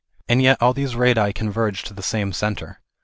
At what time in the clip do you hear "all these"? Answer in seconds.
0.59-0.95